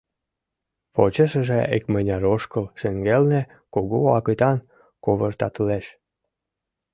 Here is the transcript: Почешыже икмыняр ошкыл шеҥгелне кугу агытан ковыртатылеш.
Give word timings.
Почешыже 0.93 1.59
икмыняр 1.75 2.23
ошкыл 2.33 2.65
шеҥгелне 2.79 3.41
кугу 3.73 3.99
агытан 4.17 4.57
ковыртатылеш. 5.03 5.85